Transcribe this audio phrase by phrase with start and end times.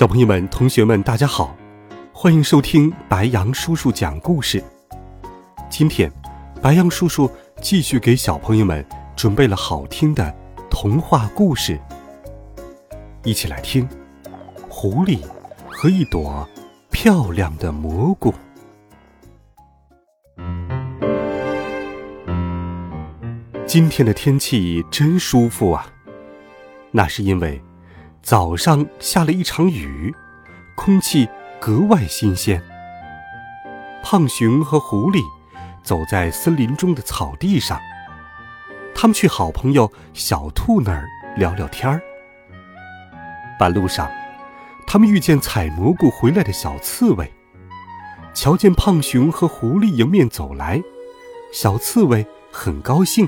[0.00, 1.54] 小朋友们、同学们，大家好，
[2.10, 4.64] 欢迎收听白羊叔叔讲故事。
[5.68, 6.10] 今天，
[6.62, 8.82] 白羊叔叔继续给小朋友们
[9.14, 10.34] 准备了好听的
[10.70, 11.78] 童话故事，
[13.24, 13.86] 一起来听
[14.70, 15.20] 《狐狸
[15.68, 16.48] 和一朵
[16.90, 18.32] 漂亮的蘑菇》。
[23.66, 25.92] 今天的天气真舒服啊，
[26.90, 27.62] 那是因为。
[28.30, 30.14] 早上下了一场雨，
[30.76, 31.28] 空气
[31.60, 32.62] 格外新鲜。
[34.04, 35.20] 胖熊和狐狸
[35.82, 37.76] 走在森林中的草地上，
[38.94, 42.00] 他们去好朋友小兔那儿聊聊天儿。
[43.58, 44.08] 半路上，
[44.86, 47.32] 他们遇见采蘑菇回来的小刺猬，
[48.32, 50.80] 瞧见胖熊和狐狸迎面走来，
[51.52, 53.26] 小刺猬很高兴。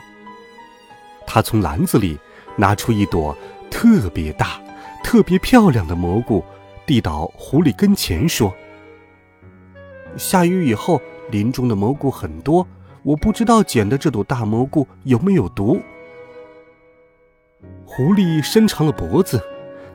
[1.27, 2.21] 他从篮子里
[2.55, 3.37] 拿出一朵
[3.69, 4.62] 特别大。
[5.03, 6.45] 特别漂亮的蘑菇，
[6.87, 8.55] 递到狐狸跟前说
[10.17, 11.01] ：“下雨以后，
[11.31, 12.67] 林中的蘑菇很多，
[13.03, 15.81] 我不知道捡的这朵大蘑菇有没有毒。”
[17.85, 19.43] 狐狸伸长了脖子，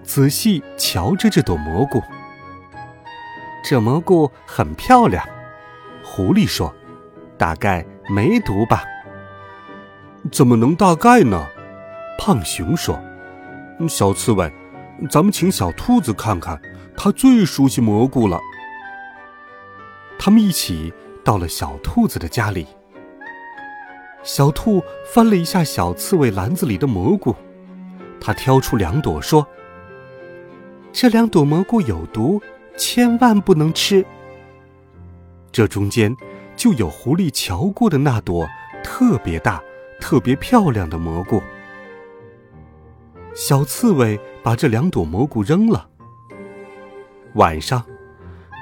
[0.03, 2.01] 仔细瞧着这朵蘑菇。
[3.63, 5.27] 这蘑菇很漂亮，
[6.03, 6.73] 狐狸说
[7.37, 8.83] ：“大概没毒吧？”
[10.31, 11.47] 怎么能大概呢？
[12.19, 12.99] 胖熊说
[13.89, 14.51] ：“小刺猬。”
[15.09, 16.59] 咱们请小兔子看看，
[16.95, 18.39] 它最熟悉蘑菇了。
[20.17, 20.91] 他们一起
[21.23, 22.65] 到了小兔子的家里。
[24.23, 24.83] 小兔
[25.13, 27.35] 翻了一下小刺猬篮子里的蘑菇，
[28.19, 29.47] 它挑出两朵说
[30.91, 32.41] ：“这两朵蘑菇有毒，
[32.75, 34.03] 千万不能吃。”
[35.51, 36.13] 这中间
[36.55, 38.47] 就有狐狸瞧过的那朵
[38.83, 39.61] 特别大、
[40.01, 41.41] 特别漂亮的蘑菇。
[43.37, 45.87] 小刺猬把这两朵蘑菇扔了。
[47.35, 47.85] 晚上，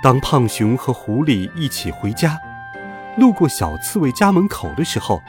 [0.03, 2.37] 当胖熊和狐狸一起回家，
[3.17, 5.21] 路过小刺猬家门口的时候，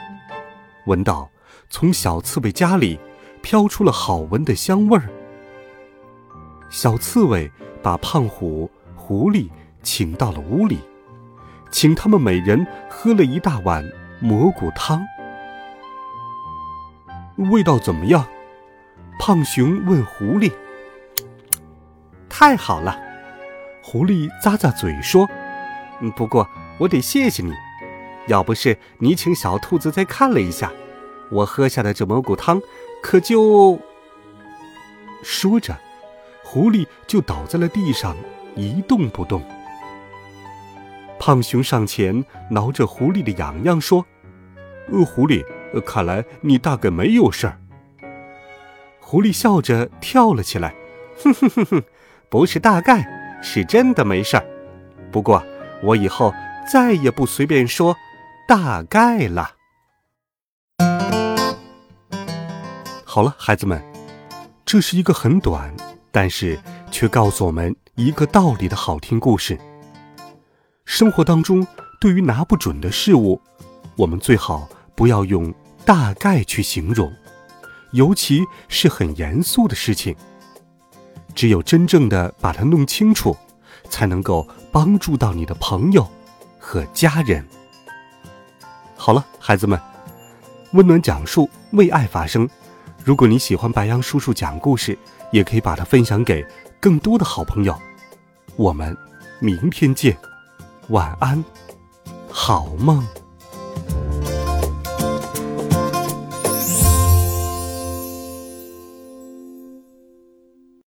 [0.85, 1.29] 闻到
[1.69, 2.99] 从小刺猬家里
[3.41, 5.07] 飘出了好闻的香味儿。
[6.69, 7.49] 小刺猬
[7.81, 9.49] 把胖虎、狐狸
[9.81, 10.79] 请到了屋里，
[11.71, 15.07] 请他们每人喝了一大碗蘑菇汤。
[17.49, 18.27] 味道怎么样？
[19.27, 20.49] 胖熊问狐狸
[22.29, 22.97] ：“太好了！”
[23.83, 25.27] 狐狸咂咂嘴说
[26.15, 27.51] ：“不过我得谢谢你，
[28.27, 30.71] 要不是你请小兔子再看了一下，
[31.29, 32.61] 我喝下的这蘑菇汤
[33.03, 33.77] 可就……”
[35.21, 35.77] 说着，
[36.41, 38.15] 狐狸就倒在了地上，
[38.55, 39.43] 一动不动。
[41.19, 44.05] 胖熊上前挠着狐狸的痒痒说
[44.89, 47.59] ：“呃，狐狸，呃看来你大概没有事儿。”
[49.09, 50.75] 狐狸笑着跳了起来，
[51.23, 51.83] 哼哼哼哼，
[52.29, 53.07] 不是大概，
[53.41, 54.45] 是真的没事儿。
[55.13, 55.41] 不过
[55.81, 56.33] 我以后
[56.69, 57.95] 再也不随便说
[58.49, 59.51] 大概了。
[63.05, 63.81] 好了，孩子们，
[64.65, 65.73] 这是一个很短，
[66.11, 66.59] 但是
[66.91, 69.57] 却告诉我们一个道理的好听故事。
[70.83, 71.65] 生活当中，
[72.01, 73.39] 对于拿不准的事物，
[73.95, 75.53] 我们最好不要用
[75.85, 77.09] 大概去形容。
[77.97, 80.15] 尤其是很严肃的事情，
[81.33, 83.35] 只有真正的把它弄清楚，
[83.89, 86.07] 才能够帮助到你的朋友
[86.59, 87.43] 和家人。
[88.95, 89.79] 好了，孩子们，
[90.73, 92.47] 温暖讲述，为爱发声。
[93.03, 94.95] 如果你喜欢白羊叔叔讲故事，
[95.31, 96.45] 也可以把它分享给
[96.79, 97.75] 更多的好朋友。
[98.55, 98.95] 我们
[99.39, 100.15] 明天见，
[100.89, 101.43] 晚安，
[102.29, 103.03] 好梦。